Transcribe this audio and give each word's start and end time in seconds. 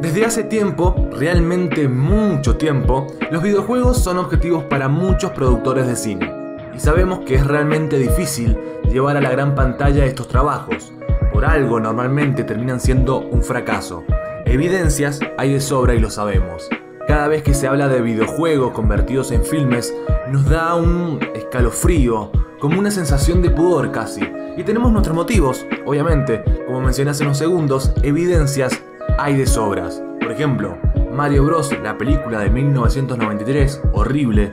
Desde 0.00 0.26
hace 0.26 0.44
tiempo, 0.44 1.08
realmente 1.10 1.88
mucho 1.88 2.56
tiempo, 2.58 3.06
los 3.30 3.42
videojuegos 3.42 3.96
son 3.96 4.18
objetivos 4.18 4.64
para 4.64 4.88
muchos 4.88 5.30
productores 5.30 5.86
de 5.86 5.96
cine. 5.96 6.30
Y 6.74 6.80
sabemos 6.80 7.20
que 7.20 7.36
es 7.36 7.46
realmente 7.46 7.98
difícil 7.98 8.58
llevar 8.90 9.16
a 9.16 9.22
la 9.22 9.30
gran 9.30 9.54
pantalla 9.54 10.04
estos 10.04 10.28
trabajos. 10.28 10.92
Por 11.32 11.46
algo 11.46 11.80
normalmente 11.80 12.44
terminan 12.44 12.78
siendo 12.78 13.20
un 13.20 13.42
fracaso. 13.42 14.04
Evidencias 14.44 15.18
hay 15.38 15.54
de 15.54 15.60
sobra 15.60 15.94
y 15.94 15.98
lo 15.98 16.10
sabemos. 16.10 16.68
Cada 17.08 17.28
vez 17.28 17.42
que 17.42 17.54
se 17.54 17.66
habla 17.66 17.88
de 17.88 18.02
videojuegos 18.02 18.72
convertidos 18.72 19.32
en 19.32 19.44
filmes, 19.44 19.94
nos 20.30 20.46
da 20.46 20.74
un 20.74 21.20
escalofrío, 21.34 22.30
como 22.60 22.78
una 22.78 22.90
sensación 22.90 23.40
de 23.40 23.48
pudor 23.48 23.92
casi. 23.92 24.20
Y 24.58 24.62
tenemos 24.62 24.92
nuestros 24.92 25.16
motivos, 25.16 25.64
obviamente, 25.86 26.44
como 26.66 26.82
mencioné 26.82 27.12
hace 27.12 27.22
unos 27.22 27.38
segundos, 27.38 27.92
evidencias 28.02 28.82
hay 29.18 29.36
de 29.36 29.46
sobras. 29.46 30.02
Por 30.20 30.30
ejemplo, 30.30 30.76
Mario 31.12 31.44
Bros, 31.44 31.74
la 31.82 31.96
película 31.96 32.40
de 32.40 32.50
1993, 32.50 33.82
horrible, 33.92 34.52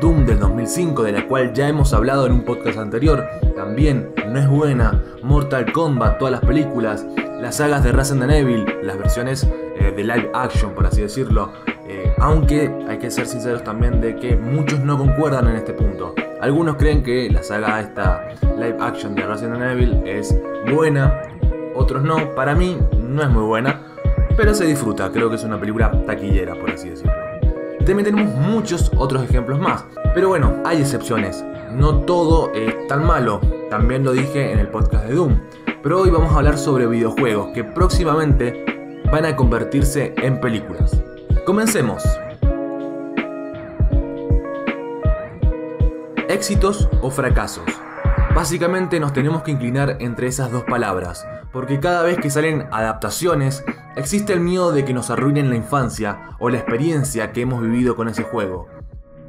Doom 0.00 0.26
del 0.26 0.38
2005, 0.38 1.02
de 1.02 1.12
la 1.12 1.26
cual 1.26 1.52
ya 1.52 1.68
hemos 1.68 1.92
hablado 1.92 2.26
en 2.26 2.32
un 2.32 2.44
podcast 2.44 2.78
anterior, 2.78 3.24
también 3.56 4.10
no 4.28 4.38
es 4.38 4.48
buena, 4.48 5.02
Mortal 5.22 5.70
Kombat, 5.72 6.18
todas 6.18 6.32
las 6.32 6.40
películas, 6.40 7.06
las 7.40 7.56
sagas 7.56 7.84
de 7.84 7.92
Resident 7.92 8.30
Evil, 8.30 8.64
las 8.82 8.98
versiones 8.98 9.46
eh, 9.76 9.92
de 9.94 10.02
live 10.02 10.30
action, 10.34 10.74
por 10.74 10.86
así 10.86 11.02
decirlo, 11.02 11.52
eh, 11.88 12.12
aunque 12.18 12.70
hay 12.88 12.98
que 12.98 13.10
ser 13.10 13.26
sinceros 13.26 13.64
también 13.64 14.00
de 14.00 14.16
que 14.16 14.36
muchos 14.36 14.80
no 14.80 14.96
concuerdan 14.96 15.48
en 15.48 15.56
este 15.56 15.72
punto. 15.72 16.14
Algunos 16.40 16.76
creen 16.76 17.02
que 17.02 17.30
la 17.30 17.42
saga 17.42 17.80
esta 17.80 18.28
live 18.56 18.76
action 18.80 19.14
de 19.14 19.26
Resident 19.26 19.62
Evil 19.62 20.02
es 20.06 20.36
buena, 20.72 21.22
otros 21.74 22.02
no. 22.02 22.34
Para 22.34 22.54
mí 22.54 22.78
no 22.98 23.22
es 23.22 23.28
muy 23.28 23.44
buena, 23.44 23.91
pero 24.36 24.54
se 24.54 24.66
disfruta. 24.66 25.10
Creo 25.10 25.28
que 25.28 25.36
es 25.36 25.44
una 25.44 25.58
película 25.58 25.90
taquillera, 26.06 26.54
por 26.54 26.70
así 26.70 26.90
decirlo. 26.90 27.12
También 27.84 28.04
tenemos 28.04 28.34
muchos 28.34 28.92
otros 28.96 29.24
ejemplos 29.24 29.58
más. 29.58 29.84
Pero 30.14 30.28
bueno, 30.28 30.62
hay 30.64 30.80
excepciones. 30.80 31.44
No 31.72 32.00
todo 32.00 32.52
es 32.54 32.86
tan 32.86 33.04
malo. 33.04 33.40
También 33.70 34.04
lo 34.04 34.12
dije 34.12 34.52
en 34.52 34.58
el 34.58 34.68
podcast 34.68 35.06
de 35.06 35.14
Doom. 35.14 35.40
Pero 35.82 36.00
hoy 36.00 36.10
vamos 36.10 36.32
a 36.32 36.36
hablar 36.36 36.58
sobre 36.58 36.86
videojuegos 36.86 37.48
que 37.54 37.64
próximamente 37.64 39.02
van 39.10 39.24
a 39.24 39.34
convertirse 39.34 40.14
en 40.16 40.40
películas. 40.40 41.02
Comencemos. 41.44 42.04
Éxitos 46.28 46.88
o 47.02 47.10
fracasos. 47.10 47.81
Básicamente 48.34 48.98
nos 48.98 49.12
tenemos 49.12 49.42
que 49.42 49.50
inclinar 49.50 49.98
entre 50.00 50.26
esas 50.26 50.50
dos 50.50 50.64
palabras, 50.64 51.26
porque 51.52 51.80
cada 51.80 52.02
vez 52.02 52.16
que 52.16 52.30
salen 52.30 52.66
adaptaciones, 52.72 53.62
existe 53.94 54.32
el 54.32 54.40
miedo 54.40 54.72
de 54.72 54.86
que 54.86 54.94
nos 54.94 55.10
arruinen 55.10 55.50
la 55.50 55.56
infancia 55.56 56.30
o 56.38 56.48
la 56.48 56.56
experiencia 56.56 57.32
que 57.32 57.42
hemos 57.42 57.60
vivido 57.60 57.94
con 57.94 58.08
ese 58.08 58.22
juego. 58.22 58.68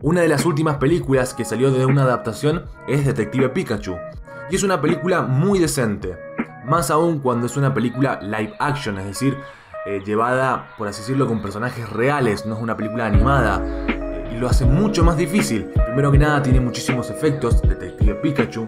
Una 0.01 0.21
de 0.21 0.29
las 0.29 0.45
últimas 0.45 0.77
películas 0.77 1.33
que 1.33 1.43
salió 1.43 1.71
de 1.71 1.85
una 1.85 2.03
adaptación 2.03 2.65
es 2.87 3.05
Detective 3.05 3.49
Pikachu, 3.49 3.97
y 4.49 4.55
es 4.55 4.63
una 4.63 4.81
película 4.81 5.21
muy 5.21 5.59
decente, 5.59 6.17
más 6.65 6.89
aún 6.89 7.19
cuando 7.19 7.47
es 7.47 7.57
una 7.57 7.73
película 7.73 8.19
live 8.21 8.53
action, 8.57 8.97
es 8.99 9.05
decir, 9.05 9.37
eh, 9.85 10.01
llevada, 10.05 10.69
por 10.77 10.87
así 10.87 11.01
decirlo, 11.01 11.27
con 11.27 11.41
personajes 11.41 11.89
reales, 11.89 12.45
no 12.45 12.55
es 12.55 12.61
una 12.61 12.77
película 12.77 13.05
animada. 13.05 13.61
Eh, 13.89 14.31
y 14.33 14.39
lo 14.39 14.47
hace 14.47 14.65
mucho 14.65 15.03
más 15.03 15.17
difícil. 15.17 15.65
Primero 15.85 16.11
que 16.11 16.17
nada 16.17 16.41
tiene 16.41 16.61
muchísimos 16.61 17.09
efectos, 17.09 17.61
Detective 17.61 18.15
Pikachu, 18.15 18.65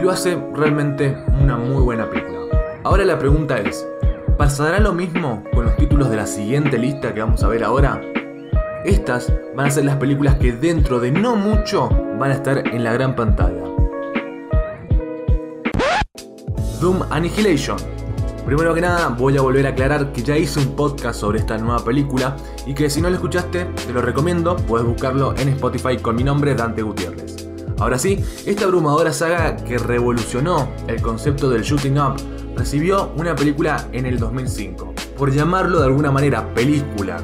lo 0.00 0.10
hace 0.10 0.38
realmente 0.54 1.16
una 1.40 1.56
muy 1.56 1.82
buena 1.82 2.08
película. 2.08 2.40
Ahora 2.84 3.04
la 3.04 3.18
pregunta 3.18 3.58
es, 3.58 3.86
¿pasará 4.38 4.80
lo 4.80 4.92
mismo 4.92 5.44
con 5.52 5.64
los 5.66 5.76
títulos 5.76 6.10
de 6.10 6.16
la 6.16 6.26
siguiente 6.26 6.78
lista 6.78 7.12
que 7.12 7.20
vamos 7.20 7.42
a 7.42 7.48
ver 7.48 7.62
ahora? 7.62 8.00
Estas 8.84 9.32
van 9.54 9.66
a 9.66 9.70
ser 9.70 9.84
las 9.84 9.96
películas 9.96 10.36
que 10.36 10.52
dentro 10.52 11.00
de 11.00 11.10
no 11.10 11.36
mucho 11.36 11.90
van 12.18 12.30
a 12.30 12.34
estar 12.34 12.66
en 12.66 12.82
la 12.82 12.92
gran 12.94 13.14
pantalla. 13.14 13.64
Doom 16.80 17.02
Annihilation 17.10 17.76
Primero 18.46 18.74
que 18.74 18.80
nada, 18.80 19.08
voy 19.08 19.36
a 19.36 19.42
volver 19.42 19.66
a 19.66 19.70
aclarar 19.70 20.12
que 20.12 20.22
ya 20.22 20.36
hice 20.36 20.60
un 20.60 20.74
podcast 20.74 21.20
sobre 21.20 21.40
esta 21.40 21.58
nueva 21.58 21.84
película 21.84 22.36
y 22.66 22.74
que 22.74 22.88
si 22.88 23.02
no 23.02 23.10
lo 23.10 23.16
escuchaste, 23.16 23.66
te 23.66 23.92
lo 23.92 24.00
recomiendo, 24.00 24.56
puedes 24.56 24.86
buscarlo 24.86 25.34
en 25.36 25.50
Spotify 25.50 25.98
con 25.98 26.16
mi 26.16 26.24
nombre, 26.24 26.54
Dante 26.54 26.82
Gutiérrez. 26.82 27.49
Ahora 27.80 27.98
sí, 27.98 28.22
esta 28.44 28.66
abrumadora 28.66 29.10
saga 29.12 29.56
que 29.56 29.78
revolucionó 29.78 30.68
el 30.86 31.00
concepto 31.00 31.48
del 31.48 31.62
shooting 31.62 31.98
up 31.98 32.16
recibió 32.54 33.10
una 33.16 33.34
película 33.34 33.88
en 33.92 34.04
el 34.04 34.18
2005. 34.18 34.94
Por 35.16 35.32
llamarlo 35.32 35.80
de 35.80 35.86
alguna 35.86 36.10
manera 36.10 36.52
película, 36.54 37.22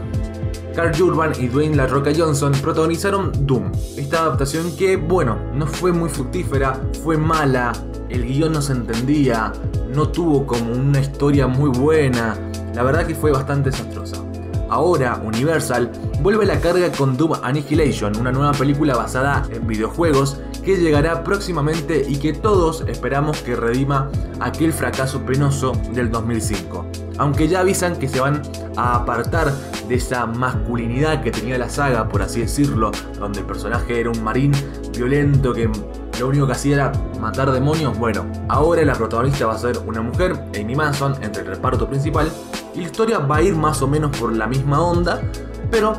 Carl 0.75 1.01
Urban 1.03 1.33
y 1.39 1.49
Dwayne 1.49 1.77
La 1.77 1.87
Roca 1.87 2.11
Johnson 2.17 2.53
protagonizaron 2.53 3.33
Doom, 3.47 3.71
esta 3.99 4.21
adaptación 4.21 4.75
que, 4.77 4.97
bueno, 4.97 5.39
no 5.55 5.67
fue 5.67 5.93
muy 5.93 6.09
fructífera, 6.09 6.81
fue 7.03 7.19
mala, 7.19 7.73
el 8.09 8.25
guion 8.27 8.53
no 8.53 8.63
se 8.63 8.73
entendía, 8.73 9.53
no 9.95 10.09
tuvo 10.09 10.47
como 10.47 10.73
una 10.73 11.01
historia 11.01 11.47
muy 11.47 11.69
buena, 11.69 12.35
la 12.75 12.83
verdad 12.83 13.07
que 13.07 13.15
fue 13.15 13.31
bastante 13.31 13.71
desastrosa. 13.71 14.26
Ahora 14.69 15.21
Universal 15.25 15.91
vuelve 16.21 16.45
a 16.45 16.49
la 16.49 16.61
carga 16.61 16.91
con 16.91 17.17
Doom 17.17 17.35
Annihilation, 17.43 18.17
una 18.17 18.33
nueva 18.33 18.53
película 18.53 18.97
basada 18.97 19.47
en 19.51 19.67
videojuegos 19.67 20.41
que 20.65 20.77
llegará 20.77 21.23
próximamente 21.23 22.05
y 22.09 22.17
que 22.17 22.33
todos 22.33 22.85
esperamos 22.89 23.41
que 23.43 23.55
redima 23.55 24.11
aquel 24.41 24.73
fracaso 24.73 25.25
penoso 25.25 25.73
del 25.93 26.11
2005. 26.11 26.85
Aunque 27.19 27.47
ya 27.47 27.61
avisan 27.61 27.97
que 27.97 28.09
se 28.09 28.21
van 28.21 28.43
a 28.77 28.97
apartar 28.97 29.53
de 29.89 29.95
esa 29.95 30.27
masculinidad 30.27 31.23
que 31.23 31.31
tenía 31.31 31.57
la 31.57 31.69
saga, 31.69 32.09
por 32.09 32.23
así 32.23 32.41
decirlo, 32.41 32.91
donde 33.19 33.41
el 33.41 33.47
personaje 33.47 34.01
era 34.01 34.11
un 34.11 34.23
marín 34.25 34.53
violento 34.93 35.53
que 35.55 35.71
lo 36.19 36.29
único 36.29 36.47
que 36.47 36.53
hacía 36.53 36.75
era 36.75 36.93
matar 37.21 37.53
demonios. 37.53 37.97
Bueno, 37.97 38.27
ahora 38.49 38.85
la 38.85 38.95
protagonista 38.95 39.47
va 39.47 39.55
a 39.55 39.59
ser 39.59 39.79
una 39.87 40.03
mujer, 40.03 40.33
Amy 40.59 40.75
Manson, 40.75 41.15
entre 41.23 41.43
el 41.43 41.49
reparto 41.49 41.89
principal. 41.89 42.31
La 42.77 42.83
historia 42.83 43.19
va 43.21 43.37
a 43.37 43.43
ir 43.43 43.57
más 43.57 43.81
o 43.81 43.89
menos 43.89 44.15
por 44.19 44.37
la 44.37 44.47
misma 44.47 44.83
onda, 44.83 45.23
pero 45.71 45.95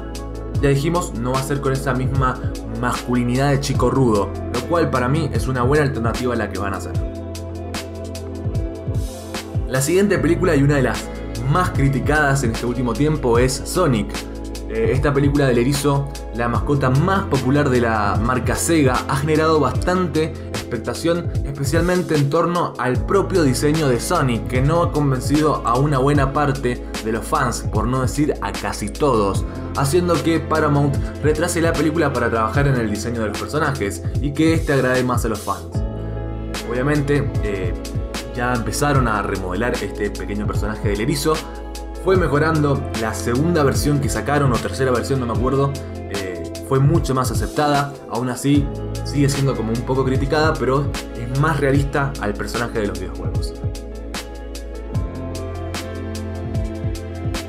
ya 0.62 0.70
dijimos, 0.70 1.14
no 1.20 1.32
va 1.32 1.40
a 1.40 1.44
ser 1.44 1.60
con 1.60 1.74
esa 1.74 1.96
misma 1.96 2.40
masculinidad 2.80 3.50
de 3.50 3.60
chico 3.60 3.90
rudo, 3.90 4.30
lo 4.54 4.62
cual 4.70 4.92
para 4.92 5.08
mí 5.08 5.28
es 5.34 5.48
una 5.48 5.64
buena 5.64 5.86
alternativa 5.86 6.36
a 6.36 6.38
la 6.38 6.50
que 6.52 6.60
van 6.60 6.76
a 6.76 6.78
hacer. 6.78 6.94
La 9.68 9.82
siguiente 9.82 10.20
película 10.20 10.56
y 10.56 10.62
una 10.62 10.76
de 10.76 10.84
las 10.84 11.04
más 11.52 11.72
criticadas 11.72 12.44
en 12.44 12.52
este 12.52 12.68
último 12.68 12.94
tiempo 12.94 13.40
es 13.40 13.54
Sonic. 13.54 14.14
Eh, 14.70 14.92
esta 14.92 15.12
película 15.12 15.48
del 15.48 15.58
erizo, 15.58 16.10
la 16.36 16.48
mascota 16.48 16.92
más 16.92 17.26
popular 17.26 17.70
de 17.72 17.82
la 17.82 18.20
marca 18.22 18.56
Sega, 18.56 19.04
ha 19.08 19.16
generado 19.16 19.60
bastante 19.60 20.47
especialmente 20.70 22.16
en 22.16 22.30
torno 22.30 22.74
al 22.78 23.06
propio 23.06 23.44
diseño 23.44 23.88
de 23.88 24.00
Sonic, 24.00 24.48
que 24.48 24.62
no 24.62 24.84
ha 24.84 24.92
convencido 24.92 25.66
a 25.66 25.78
una 25.78 25.98
buena 25.98 26.34
parte 26.34 26.86
de 27.04 27.12
los 27.12 27.26
fans, 27.26 27.66
por 27.72 27.88
no 27.88 28.02
decir 28.02 28.34
a 28.42 28.52
casi 28.52 28.90
todos, 28.90 29.46
haciendo 29.76 30.22
que 30.24 30.40
Paramount 30.40 30.96
retrase 31.24 31.62
la 31.62 31.74
película 31.74 32.12
para 32.14 32.30
trabajar 32.30 32.68
en 32.68 32.76
el 32.76 32.90
diseño 32.90 33.22
de 33.22 33.30
los 33.30 33.40
personajes 33.40 34.04
y 34.22 34.32
que 34.34 34.54
este 34.54 34.74
agrade 34.74 35.04
más 35.04 35.26
a 35.26 35.30
los 35.30 35.40
fans. 35.40 35.68
Obviamente, 36.70 37.30
eh, 37.44 37.74
ya 38.36 38.54
empezaron 38.54 39.08
a 39.08 39.22
remodelar 39.22 39.74
este 39.74 40.12
pequeño 40.12 40.46
personaje 40.46 40.90
del 40.90 41.02
erizo. 41.02 41.34
Fue 42.04 42.18
mejorando 42.18 42.82
la 43.02 43.14
segunda 43.14 43.64
versión 43.64 44.00
que 44.00 44.10
sacaron, 44.10 44.52
o 44.54 44.56
tercera 44.58 44.92
versión, 44.92 45.20
no 45.20 45.26
me 45.26 45.34
acuerdo. 45.34 45.72
Eh, 45.96 46.44
fue 46.68 46.80
mucho 46.80 47.16
más 47.16 47.32
aceptada. 47.32 47.94
Aún 48.10 48.30
así, 48.30 48.68
sigue 49.08 49.30
siendo 49.30 49.56
como 49.56 49.72
un 49.72 49.82
poco 49.82 50.04
criticada, 50.04 50.54
pero 50.54 50.92
es 51.16 51.40
más 51.40 51.60
realista 51.60 52.12
al 52.20 52.34
personaje 52.34 52.80
de 52.80 52.88
los 52.88 53.00
videojuegos. 53.00 53.54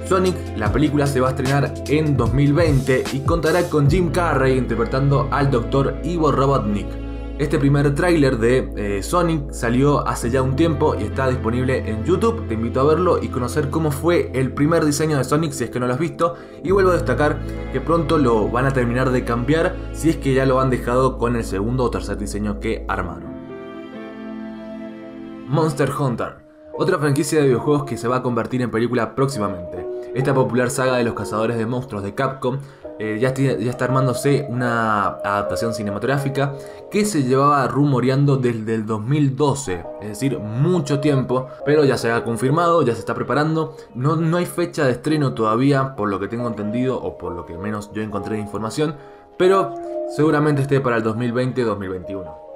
Sonic, 0.09 0.37
la 0.57 0.73
película 0.73 1.07
se 1.07 1.21
va 1.21 1.29
a 1.29 1.31
estrenar 1.33 1.75
en 1.89 2.17
2020 2.17 3.05
y 3.13 3.21
contará 3.21 3.69
con 3.69 3.91
Jim 3.91 4.11
Carrey 4.11 4.57
interpretando 4.57 5.29
al 5.31 5.51
Dr. 5.51 6.01
Ivo 6.03 6.33
Robotnik. 6.33 7.08
Este 7.39 7.57
primer 7.57 7.95
tráiler 7.95 8.37
de 8.39 8.73
eh, 8.75 9.01
Sonic 9.01 9.53
salió 9.53 10.05
hace 10.09 10.29
ya 10.29 10.43
un 10.43 10.57
tiempo 10.57 10.97
y 10.99 11.05
está 11.05 11.29
disponible 11.29 11.89
en 11.89 12.03
YouTube. 12.03 12.49
Te 12.49 12.55
invito 12.55 12.81
a 12.81 12.85
verlo 12.85 13.23
y 13.23 13.29
conocer 13.29 13.71
cómo 13.71 13.93
fue 13.93 14.33
el 14.35 14.53
primer 14.53 14.85
diseño 14.85 15.19
de 15.19 15.23
Sonic 15.23 15.53
si 15.53 15.63
es 15.63 15.71
que 15.71 15.79
no 15.79 15.87
lo 15.87 15.93
has 15.93 16.01
visto. 16.01 16.35
Y 16.65 16.73
vuelvo 16.73 16.91
a 16.91 16.95
destacar 16.95 17.39
que 17.73 17.81
pronto 17.81 18.19
lo 18.19 18.49
van 18.49 18.67
a 18.67 18.73
terminar 18.73 19.13
de 19.13 19.25
cambiar 19.25 19.77
si 19.93 20.11
es 20.11 20.17
que 20.17 20.35
ya 20.35 20.47
lo 20.47 20.61
han 20.61 20.69
dejado 20.69 21.17
con 21.17 21.37
el 21.37 21.45
segundo 21.45 21.85
o 21.85 21.91
tercer 21.91 22.19
diseño 22.19 22.59
que 22.59 22.85
armaron. 22.89 23.33
Monster 25.47 25.93
Hunter. 25.97 26.39
Otra 26.77 26.99
franquicia 26.99 27.39
de 27.39 27.47
videojuegos 27.47 27.85
que 27.85 27.97
se 27.97 28.09
va 28.09 28.17
a 28.17 28.23
convertir 28.23 28.63
en 28.63 28.73
película 28.73 29.15
próximamente. 29.15 29.87
Esta 30.13 30.35
popular 30.35 30.71
saga 30.71 30.97
de 30.97 31.05
los 31.05 31.15
cazadores 31.15 31.57
de 31.57 31.67
monstruos 31.67 32.03
de 32.03 32.17
Capcom 32.17 32.59
eh, 32.99 33.19
ya, 33.21 33.33
ya, 33.33 33.71
está 33.71 33.85
armándose 33.85 34.47
una 34.49 35.07
adaptación 35.07 35.73
cinematográfica 35.73 36.55
que 36.91 37.05
se 37.05 37.23
llevaba 37.23 37.69
rumoreando 37.69 38.37
desde 38.37 38.75
el 38.75 38.87
2012, 38.87 39.85
es 40.03 40.09
decir, 40.09 40.39
mucho 40.39 40.99
tiempo, 40.99 41.47
pero 41.65 41.85
ya 41.85 41.97
se 41.97 42.11
ha 42.11 42.25
confirmado, 42.25 42.83
ya 42.83 42.95
se 42.95 43.01
está 43.01 43.15
preparando. 43.15 43.77
No, 43.95 44.17
no 44.17 44.37
hay 44.37 44.47
fecha 44.47 44.85
de 44.85 44.93
estreno 44.93 45.35
todavía, 45.35 45.95
por 45.95 46.09
lo 46.09 46.19
que 46.19 46.29
tengo 46.29 46.49
entendido, 46.49 47.01
o 47.01 47.17
por 47.19 47.33
lo 47.33 47.47
que 47.47 47.57
menos 47.57 47.93
yo 47.93 48.03
encontré 48.03 48.35
de 48.37 48.43
información, 48.43 48.97
pero 49.37 49.75
seguramente 50.17 50.63
esté 50.63 50.81
para 50.81 50.97
el 50.97 51.05
2020-2021. 51.05 52.49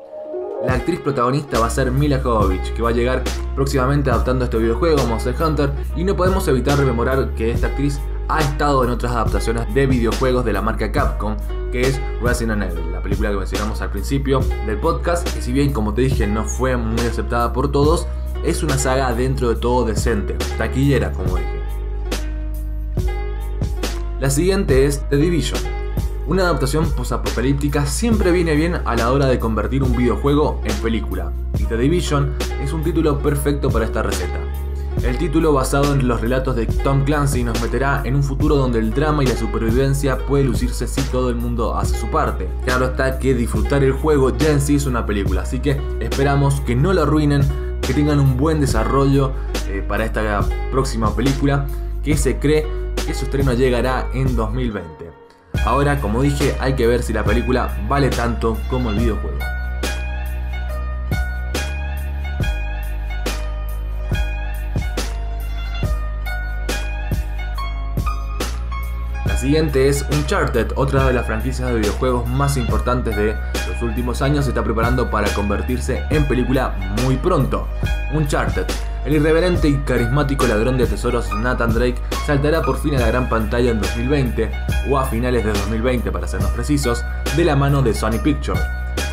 La 0.67 0.75
actriz 0.75 1.01
protagonista 1.01 1.59
va 1.59 1.67
a 1.67 1.71
ser 1.71 1.91
Mila 1.91 2.21
Jovovich, 2.23 2.73
que 2.75 2.83
va 2.83 2.91
a 2.91 2.93
llegar 2.93 3.23
próximamente 3.55 4.11
adaptando 4.11 4.45
este 4.45 4.59
videojuego 4.59 5.05
Monster 5.07 5.35
Hunter, 5.41 5.73
y 5.97 6.05
no 6.05 6.17
podemos 6.17 6.47
evitar 6.49 6.79
rememorar 6.79 7.35
que 7.35 7.51
esta 7.51 7.69
actriz 7.69 8.01
ha 8.29 8.41
estado 8.41 8.85
en 8.85 8.91
otras 8.91 9.13
adaptaciones 9.13 9.73
de 9.75 9.87
videojuegos 9.87 10.45
de 10.45 10.53
la 10.53 10.63
marca 10.63 10.93
Capcom, 10.93 11.37
que 11.71 11.83
es 11.83 12.01
Resident 12.23 12.63
Evil, 12.63 12.93
la 12.93 13.03
película 13.03 13.31
que 13.31 13.37
mencionamos 13.37 13.81
al 13.81 13.91
principio 13.91 14.41
del 14.67 14.79
podcast, 14.79 15.29
que 15.33 15.43
si 15.43 15.53
bien 15.53 15.73
como 15.73 15.95
te 15.95 16.03
dije 16.03 16.27
no 16.27 16.45
fue 16.45 16.77
muy 16.77 17.01
aceptada 17.01 17.53
por 17.53 17.73
todos, 17.73 18.07
es 18.45 18.63
una 18.63 18.79
saga 18.79 19.13
dentro 19.15 19.49
de 19.49 19.57
todo 19.57 19.85
decente, 19.85 20.37
taquillera 20.59 21.13
como 21.13 21.37
dije. 21.37 21.63
La 24.21 24.31
siguiente 24.31 24.87
es 24.87 25.09
The 25.09 25.17
Division, 25.17 25.61
una 26.29 26.45
adaptación 26.45 26.89
posapocalíptica 26.93 27.85
siempre 27.87 28.31
viene 28.31 28.55
bien 28.55 28.77
a 28.85 28.95
la 28.95 29.11
hora 29.11 29.27
de 29.27 29.41
convertir 29.41 29.83
un 29.83 29.97
videojuego 29.97 30.61
en 30.65 30.75
película, 30.77 31.33
y 31.59 31.65
The 31.65 31.77
Division 31.77 32.35
es 32.63 32.73
un 32.73 32.85
título 32.85 33.19
perfecto 33.19 33.71
para 33.71 33.87
esta 33.87 34.03
receta. 34.03 34.42
El 35.03 35.19
título 35.19 35.53
basado 35.53 35.95
en 35.95 36.07
los 36.07 36.21
relatos 36.21 36.55
de 36.55 36.65
Tom 36.67 37.05
Clancy 37.05 37.43
nos 37.43 37.61
meterá 37.61 38.03
en 38.05 38.15
un 38.15 38.23
futuro 38.23 38.55
donde 38.55 38.79
el 38.79 38.95
drama 38.95 39.25
y 39.25 39.27
la 39.27 39.37
supervivencia 39.37 40.17
puede 40.17 40.45
lucirse 40.45 40.87
si 40.87 41.03
todo 41.03 41.29
el 41.29 41.35
mundo 41.35 41.77
hace 41.77 41.99
su 41.99 42.09
parte. 42.09 42.49
Claro 42.65 42.87
está 42.87 43.19
que 43.19 43.35
disfrutar 43.35 43.83
el 43.83 43.93
juego 43.93 44.31
ya 44.37 44.51
en 44.51 44.61
sí 44.61 44.77
es 44.77 44.87
una 44.87 45.05
película, 45.05 45.43
así 45.43 45.59
que 45.59 45.81
esperamos 45.99 46.61
que 46.61 46.77
no 46.77 46.93
lo 46.93 47.03
arruinen, 47.03 47.43
que 47.81 47.95
tengan 47.95 48.21
un 48.21 48.37
buen 48.37 48.61
desarrollo 48.61 49.33
eh, 49.69 49.85
para 49.87 50.05
esta 50.05 50.49
próxima 50.71 51.17
película 51.17 51.67
que 52.05 52.17
se 52.17 52.39
cree 52.39 52.65
que 53.05 53.13
su 53.13 53.25
estreno 53.25 53.55
llegará 53.55 54.09
en 54.15 54.37
2020. 54.37 55.11
Ahora, 55.65 56.01
como 56.01 56.23
dije, 56.23 56.55
hay 56.61 56.75
que 56.75 56.87
ver 56.87 57.03
si 57.03 57.13
la 57.13 57.25
película 57.25 57.77
vale 57.89 58.09
tanto 58.09 58.57
como 58.71 58.91
el 58.91 59.01
videojuego. 59.01 59.39
Siguiente 69.43 69.89
es 69.89 70.07
Uncharted, 70.13 70.69
otra 70.77 71.05
de 71.05 71.13
las 71.13 71.27
franquicias 71.27 71.69
de 71.69 71.81
videojuegos 71.81 72.29
más 72.29 72.57
importantes 72.57 73.17
de 73.17 73.35
los 73.69 73.83
últimos 73.83 74.23
años, 74.23 74.45
se 74.45 74.53
está 74.53 74.63
preparando 74.63 75.11
para 75.11 75.29
convertirse 75.35 76.05
en 76.11 76.27
película 76.29 76.95
muy 77.05 77.17
pronto. 77.17 77.67
Uncharted 78.13 78.67
el 79.05 79.15
irreverente 79.15 79.69
y 79.69 79.79
carismático 79.79 80.47
ladrón 80.47 80.79
de 80.79 80.87
tesoros 80.87 81.29
Nathan 81.35 81.75
Drake 81.75 82.01
saltará 82.25 82.63
por 82.63 82.79
fin 82.79 82.95
a 82.95 83.01
la 83.01 83.09
gran 83.09 83.29
pantalla 83.29 83.73
en 83.73 83.81
2020, 83.81 84.49
o 84.89 84.97
a 84.97 85.07
finales 85.07 85.45
de 85.45 85.53
2020 85.53 86.13
para 86.13 86.29
sernos 86.29 86.53
precisos, 86.53 87.05
de 87.37 87.45
la 87.45 87.57
mano 87.57 87.83
de 87.83 87.95
Sony 87.95 88.21
Pictures. 88.23 88.63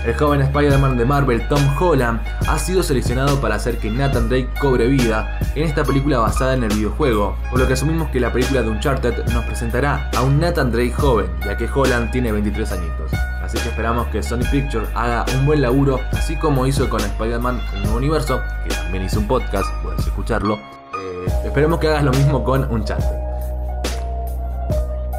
El 0.05 0.15
joven 0.15 0.41
Spider-Man 0.41 0.97
de 0.97 1.05
Marvel 1.05 1.47
Tom 1.49 1.61
Holland 1.79 2.21
ha 2.47 2.57
sido 2.57 2.81
seleccionado 2.83 3.41
para 3.41 3.55
hacer 3.55 3.77
que 3.77 3.91
Nathan 3.91 4.29
Drake 4.29 4.49
cobre 4.59 4.87
vida 4.87 5.39
en 5.55 5.63
esta 5.63 5.83
película 5.83 6.19
basada 6.19 6.53
en 6.53 6.63
el 6.63 6.69
videojuego, 6.69 7.35
por 7.49 7.59
lo 7.59 7.67
que 7.67 7.73
asumimos 7.73 8.09
que 8.09 8.19
la 8.19 8.31
película 8.31 8.61
de 8.61 8.69
Uncharted 8.69 9.25
nos 9.33 9.45
presentará 9.45 10.09
a 10.15 10.21
un 10.21 10.39
Nathan 10.39 10.71
Drake 10.71 10.93
joven, 10.93 11.27
ya 11.45 11.57
que 11.57 11.69
Holland 11.73 12.11
tiene 12.11 12.31
23 12.31 12.71
añitos. 12.71 13.11
Así 13.43 13.57
que 13.57 13.69
esperamos 13.69 14.07
que 14.07 14.23
Sony 14.23 14.45
Pictures 14.49 14.89
haga 14.95 15.25
un 15.37 15.45
buen 15.45 15.61
laburo, 15.61 15.99
así 16.11 16.35
como 16.37 16.65
hizo 16.65 16.89
con 16.89 17.01
Spider-Man 17.01 17.59
Un 17.75 17.81
Nuevo 17.81 17.97
Universo, 17.97 18.41
que 18.63 18.73
también 18.73 19.03
hizo 19.03 19.19
un 19.19 19.27
podcast, 19.27 19.67
puedes 19.83 20.05
escucharlo. 20.07 20.55
Eh, 20.55 21.25
esperemos 21.45 21.79
que 21.79 21.87
hagas 21.87 22.03
lo 22.03 22.11
mismo 22.11 22.43
con 22.43 22.71
Uncharted. 22.71 23.28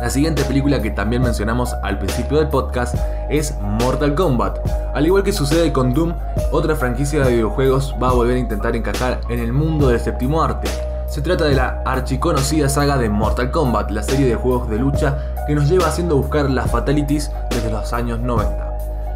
La 0.01 0.09
siguiente 0.09 0.45
película 0.45 0.81
que 0.81 0.91
también 0.91 1.21
mencionamos 1.21 1.75
al 1.83 1.99
principio 1.99 2.39
del 2.39 2.49
podcast 2.49 2.95
es 3.29 3.55
Mortal 3.61 4.15
Kombat. 4.15 4.59
Al 4.95 5.05
igual 5.05 5.23
que 5.23 5.33
sucede 5.33 5.75
con 5.75 5.93
Doom, 5.93 6.15
otra 6.53 6.75
franquicia 6.75 7.23
de 7.23 7.33
videojuegos 7.33 7.95
va 8.03 8.09
a 8.09 8.13
volver 8.15 8.37
a 8.37 8.41
intentar 8.41 8.75
encajar 8.75 9.21
en 9.29 9.41
el 9.41 9.53
mundo 9.53 9.89
del 9.89 10.01
séptimo 10.01 10.43
arte. 10.43 10.69
Se 11.07 11.21
trata 11.21 11.45
de 11.45 11.55
la 11.55 11.83
archiconocida 11.85 12.71
saga 12.71 12.97
de 12.97 13.11
Mortal 13.11 13.51
Kombat, 13.51 13.91
la 13.91 14.03
serie 14.03 14.27
de 14.27 14.37
juegos 14.37 14.71
de 14.71 14.79
lucha 14.79 15.19
que 15.47 15.55
nos 15.55 15.69
lleva 15.69 15.89
haciendo 15.89 16.17
buscar 16.17 16.49
las 16.49 16.71
fatalities 16.71 17.31
desde 17.51 17.71
los 17.71 17.93
años 17.93 18.21
90. 18.21 18.71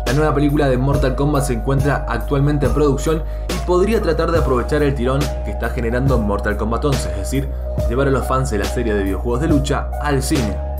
La 0.06 0.12
nueva 0.12 0.34
película 0.34 0.68
de 0.68 0.76
Mortal 0.76 1.16
Kombat 1.16 1.44
se 1.44 1.54
encuentra 1.54 2.04
actualmente 2.06 2.66
en 2.66 2.74
producción 2.74 3.22
y 3.48 3.66
podría 3.66 4.02
tratar 4.02 4.30
de 4.32 4.38
aprovechar 4.38 4.82
el 4.82 4.94
tirón 4.94 5.20
que 5.46 5.52
está 5.52 5.70
generando 5.70 6.18
Mortal 6.18 6.58
Kombat 6.58 6.84
11, 6.84 7.10
es 7.10 7.16
decir, 7.16 7.48
llevar 7.88 8.08
a 8.08 8.10
los 8.10 8.26
fans 8.26 8.50
de 8.50 8.58
la 8.58 8.66
serie 8.66 8.92
de 8.92 9.02
videojuegos 9.02 9.40
de 9.40 9.48
lucha 9.48 9.88
al 10.02 10.22
cine. 10.22 10.73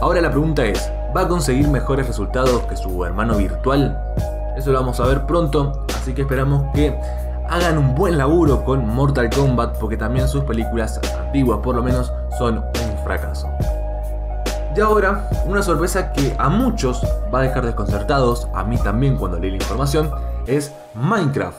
Ahora 0.00 0.20
la 0.20 0.30
pregunta 0.30 0.64
es, 0.64 0.90
¿va 1.16 1.22
a 1.22 1.28
conseguir 1.28 1.68
mejores 1.68 2.06
resultados 2.06 2.62
que 2.66 2.76
su 2.76 3.04
hermano 3.04 3.36
virtual? 3.36 3.98
Eso 4.56 4.72
lo 4.72 4.80
vamos 4.80 5.00
a 5.00 5.06
ver 5.06 5.26
pronto, 5.26 5.84
así 5.96 6.12
que 6.12 6.22
esperamos 6.22 6.64
que 6.74 6.94
hagan 7.48 7.78
un 7.78 7.94
buen 7.94 8.18
laburo 8.18 8.64
con 8.64 8.86
Mortal 8.86 9.30
Kombat 9.30 9.78
porque 9.78 9.96
también 9.96 10.28
sus 10.28 10.44
películas 10.44 11.00
antiguas 11.20 11.60
por 11.62 11.76
lo 11.76 11.82
menos 11.82 12.12
son 12.38 12.58
un 12.58 13.04
fracaso. 13.04 13.48
Y 14.74 14.80
ahora, 14.80 15.28
una 15.44 15.62
sorpresa 15.62 16.12
que 16.12 16.34
a 16.38 16.48
muchos 16.48 17.02
va 17.32 17.40
a 17.40 17.42
dejar 17.42 17.66
desconcertados, 17.66 18.48
a 18.54 18.64
mí 18.64 18.78
también 18.78 19.16
cuando 19.16 19.38
leí 19.38 19.50
la 19.50 19.56
información, 19.56 20.10
es 20.46 20.72
Minecraft. 20.94 21.58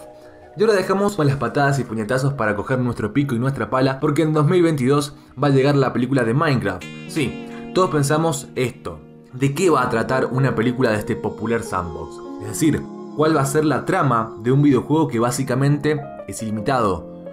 Y 0.58 0.62
ahora 0.62 0.74
dejamos 0.74 1.16
con 1.16 1.28
las 1.28 1.38
patadas 1.38 1.80
y 1.80 1.84
puñetazos 1.84 2.34
para 2.34 2.56
coger 2.56 2.80
nuestro 2.80 3.14
pico 3.14 3.36
y 3.36 3.40
nuestra 3.40 3.70
pala 3.70 4.00
porque 4.00 4.24
en 4.24 4.34
2022 4.34 5.16
va 5.42 5.48
a 5.48 5.52
llegar 5.52 5.75
la 5.75 5.94
película 5.94 6.24
de 6.24 6.34
Minecraft. 6.34 6.84
Sí, 7.08 7.48
todos 7.74 7.90
pensamos 7.90 8.48
esto. 8.56 9.00
¿De 9.34 9.56
qué 9.56 9.70
va 9.72 9.81
a 9.81 9.90
tratar 9.90 10.28
una 10.28 10.54
película 10.54 10.92
de 10.92 11.00
este 11.00 11.16
popular 11.16 11.64
sandbox? 11.64 12.18
Es 12.44 12.50
decir, 12.50 12.81
cuál 13.18 13.36
va 13.36 13.42
a 13.42 13.46
ser 13.48 13.66
la 13.66 13.84
trama 13.84 14.31
de 14.42 14.52
un 14.52 14.62
videojuego 14.62 15.08
que 15.08 15.20
básicamente 15.20 16.00
es 16.28 16.44
ilimitado. 16.44 17.25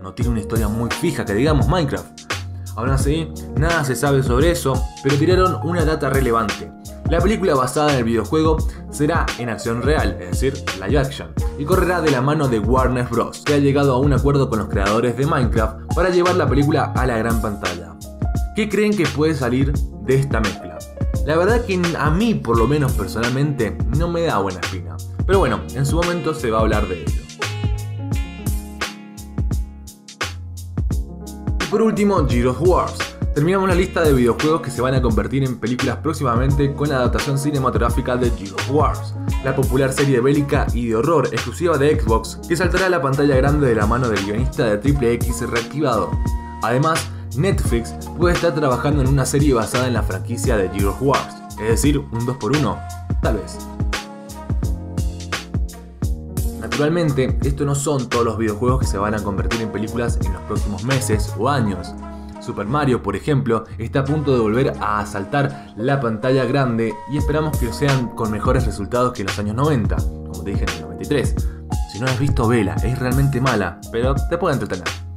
No 0.00 0.14
tiene 0.14 0.30
una 0.30 0.40
historia 0.40 0.68
muy 0.68 0.88
fija 0.90 1.24
que 1.24 1.34
digamos 1.34 1.66
Minecraft. 1.66 2.06
Aún 2.76 2.90
así, 2.90 3.28
nada 3.56 3.82
se 3.82 3.96
sabe 3.96 4.22
sobre 4.22 4.52
eso, 4.52 4.80
pero 5.02 5.16
tiraron 5.16 5.58
una 5.64 5.84
data 5.84 6.08
relevante. 6.10 6.70
La 7.10 7.20
película 7.20 7.56
basada 7.56 7.92
en 7.92 7.98
el 7.98 8.04
videojuego 8.04 8.58
será 8.90 9.26
en 9.38 9.48
acción 9.48 9.82
real, 9.82 10.16
es 10.20 10.30
decir, 10.30 10.54
live 10.80 11.00
action, 11.00 11.32
y 11.58 11.64
correrá 11.64 12.00
de 12.00 12.12
la 12.12 12.20
mano 12.20 12.46
de 12.46 12.60
Warner 12.60 13.08
Bros., 13.08 13.42
que 13.44 13.54
ha 13.54 13.58
llegado 13.58 13.94
a 13.94 13.98
un 13.98 14.12
acuerdo 14.12 14.48
con 14.48 14.60
los 14.60 14.68
creadores 14.68 15.16
de 15.16 15.26
Minecraft 15.26 15.92
para 15.92 16.10
llevar 16.10 16.36
la 16.36 16.48
película 16.48 16.92
a 16.94 17.04
la 17.04 17.18
gran 17.18 17.42
pantalla. 17.42 17.87
¿Qué 18.58 18.68
creen 18.68 18.96
que 18.96 19.06
puede 19.06 19.36
salir 19.36 19.72
de 19.72 20.16
esta 20.16 20.40
mezcla? 20.40 20.80
La 21.24 21.36
verdad 21.36 21.64
que 21.64 21.80
a 21.96 22.10
mí, 22.10 22.34
por 22.34 22.58
lo 22.58 22.66
menos 22.66 22.90
personalmente, 22.90 23.78
no 23.96 24.08
me 24.08 24.22
da 24.22 24.38
buena 24.38 24.58
espina. 24.58 24.96
Pero 25.24 25.38
bueno, 25.38 25.60
en 25.76 25.86
su 25.86 25.94
momento 25.94 26.34
se 26.34 26.50
va 26.50 26.58
a 26.58 26.62
hablar 26.62 26.88
de 26.88 27.02
ello. 27.02 27.22
Y 31.60 31.64
por 31.70 31.82
último, 31.82 32.16
of 32.16 32.62
Wars. 32.62 32.98
Terminamos 33.32 33.68
la 33.68 33.76
lista 33.76 34.02
de 34.02 34.12
videojuegos 34.12 34.62
que 34.62 34.72
se 34.72 34.82
van 34.82 34.94
a 34.94 35.02
convertir 35.02 35.44
en 35.44 35.60
películas 35.60 35.98
próximamente 35.98 36.74
con 36.74 36.88
la 36.88 36.96
adaptación 36.96 37.38
cinematográfica 37.38 38.16
de 38.16 38.26
of 38.26 38.70
Wars, 38.72 39.14
la 39.44 39.54
popular 39.54 39.92
serie 39.92 40.18
bélica 40.18 40.66
y 40.74 40.88
de 40.88 40.96
horror 40.96 41.28
exclusiva 41.30 41.78
de 41.78 42.00
Xbox 42.00 42.40
que 42.48 42.56
saltará 42.56 42.86
a 42.86 42.90
la 42.90 43.00
pantalla 43.00 43.36
grande 43.36 43.68
de 43.68 43.76
la 43.76 43.86
mano 43.86 44.08
del 44.08 44.24
guionista 44.24 44.64
de 44.64 44.78
Triple 44.78 45.12
X 45.12 45.48
reactivado. 45.48 46.10
Además, 46.64 47.08
Netflix 47.38 47.94
puede 48.18 48.34
estar 48.34 48.54
trabajando 48.54 49.02
en 49.02 49.08
una 49.08 49.24
serie 49.24 49.54
basada 49.54 49.86
en 49.86 49.94
la 49.94 50.02
franquicia 50.02 50.56
de 50.56 50.68
Gears 50.70 50.86
of 50.86 51.02
Wars, 51.02 51.36
es 51.60 51.68
decir, 51.68 51.98
un 51.98 52.26
2x1, 52.26 53.20
tal 53.22 53.36
vez. 53.36 53.58
Naturalmente, 56.60 57.38
esto 57.42 57.64
no 57.64 57.74
son 57.74 58.08
todos 58.08 58.24
los 58.24 58.38
videojuegos 58.38 58.80
que 58.80 58.86
se 58.86 58.98
van 58.98 59.14
a 59.14 59.22
convertir 59.22 59.62
en 59.62 59.70
películas 59.70 60.18
en 60.24 60.32
los 60.32 60.42
próximos 60.42 60.84
meses 60.84 61.32
o 61.38 61.48
años. 61.48 61.94
Super 62.40 62.66
Mario, 62.66 63.02
por 63.02 63.14
ejemplo, 63.14 63.64
está 63.78 64.00
a 64.00 64.04
punto 64.04 64.32
de 64.32 64.40
volver 64.40 64.74
a 64.80 65.00
asaltar 65.00 65.74
la 65.76 66.00
pantalla 66.00 66.44
grande 66.44 66.94
y 67.10 67.18
esperamos 67.18 67.58
que 67.58 67.72
sean 67.72 68.08
con 68.10 68.30
mejores 68.30 68.64
resultados 68.66 69.12
que 69.12 69.22
en 69.22 69.26
los 69.28 69.38
años 69.38 69.56
90, 69.56 69.96
como 69.96 70.42
te 70.42 70.50
dije 70.50 70.64
en 70.64 70.70
el 70.70 70.80
93. 70.82 71.34
Si 71.92 72.00
no 72.00 72.06
has 72.06 72.18
visto 72.18 72.48
Vela, 72.48 72.74
es 72.82 72.98
realmente 72.98 73.40
mala, 73.40 73.80
pero 73.92 74.14
te 74.14 74.38
puede 74.38 74.54
entretener. 74.54 75.07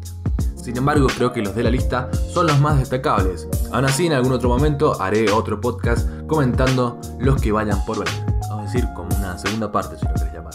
Sin 0.61 0.77
embargo, 0.77 1.07
creo 1.15 1.33
que 1.33 1.41
los 1.41 1.55
de 1.55 1.63
la 1.63 1.71
lista 1.71 2.09
son 2.31 2.47
los 2.47 2.59
más 2.59 2.77
destacables. 2.77 3.47
Aún 3.71 3.85
así, 3.85 4.05
en 4.05 4.13
algún 4.13 4.31
otro 4.31 4.49
momento 4.49 5.01
haré 5.01 5.31
otro 5.31 5.59
podcast 5.59 6.07
comentando 6.27 6.99
los 7.19 7.41
que 7.41 7.51
vayan 7.51 7.83
por 7.85 7.99
venir. 7.99 8.23
Vamos 8.47 8.69
a 8.69 8.71
decir 8.71 8.87
como 8.95 9.09
una 9.17 9.37
segunda 9.37 9.71
parte, 9.71 9.97
si 9.97 10.05
lo 10.05 10.13
querés 10.13 10.33
llamar. 10.33 10.53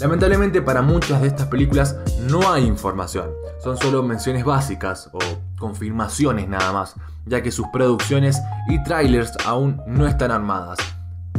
Lamentablemente 0.00 0.62
para 0.62 0.80
muchas 0.80 1.20
de 1.20 1.28
estas 1.28 1.48
películas 1.48 1.96
no 2.20 2.52
hay 2.52 2.64
información, 2.64 3.30
son 3.62 3.76
solo 3.78 4.02
menciones 4.04 4.44
básicas 4.44 5.10
o 5.12 5.18
confirmaciones 5.58 6.48
nada 6.48 6.72
más, 6.72 6.94
ya 7.26 7.42
que 7.42 7.50
sus 7.50 7.66
producciones 7.72 8.40
y 8.68 8.80
trailers 8.84 9.32
aún 9.44 9.82
no 9.88 10.06
están 10.06 10.30
armadas, 10.30 10.78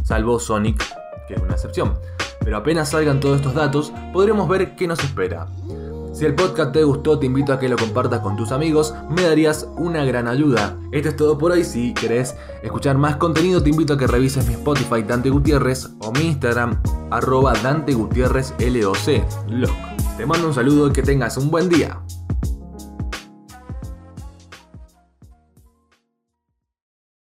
salvo 0.04 0.38
Sonic, 0.38 0.76
que 1.26 1.34
es 1.34 1.40
una 1.40 1.54
excepción. 1.54 1.98
Pero 2.40 2.58
apenas 2.58 2.90
salgan 2.90 3.18
todos 3.18 3.36
estos 3.36 3.54
datos, 3.54 3.92
podremos 4.12 4.46
ver 4.46 4.76
qué 4.76 4.86
nos 4.86 5.02
espera. 5.02 5.46
Si 6.20 6.26
el 6.26 6.34
podcast 6.34 6.72
te 6.72 6.84
gustó, 6.84 7.18
te 7.18 7.24
invito 7.24 7.50
a 7.54 7.58
que 7.58 7.70
lo 7.70 7.78
compartas 7.78 8.20
con 8.20 8.36
tus 8.36 8.52
amigos, 8.52 8.92
me 9.08 9.22
darías 9.22 9.66
una 9.78 10.04
gran 10.04 10.28
ayuda. 10.28 10.76
Esto 10.92 11.08
es 11.08 11.16
todo 11.16 11.38
por 11.38 11.50
hoy, 11.50 11.64
si 11.64 11.94
querés 11.94 12.36
escuchar 12.62 12.98
más 12.98 13.16
contenido 13.16 13.62
te 13.62 13.70
invito 13.70 13.94
a 13.94 13.96
que 13.96 14.06
revises 14.06 14.46
mi 14.46 14.52
Spotify 14.52 15.02
Dante 15.02 15.30
Gutiérrez 15.30 15.88
o 16.00 16.12
mi 16.12 16.26
Instagram 16.26 16.78
arroba 17.10 17.54
Dante 17.62 17.94
Gutiérrez 17.94 18.52
LOC. 18.58 18.98
Te 20.18 20.26
mando 20.26 20.48
un 20.48 20.52
saludo 20.52 20.88
y 20.88 20.92
que 20.92 21.02
tengas 21.02 21.38
un 21.38 21.50
buen 21.50 21.70
día. 21.70 21.98